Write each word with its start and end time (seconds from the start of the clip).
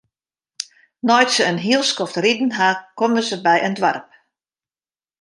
Nei't 1.07 1.31
se 1.35 1.43
in 1.51 1.59
hiel 1.65 1.83
skoft 1.91 2.17
riden 2.25 2.51
ha, 2.57 2.69
komme 2.99 3.21
se 3.29 3.37
by 3.45 3.55
in 3.67 3.75
doarp. 3.79 4.07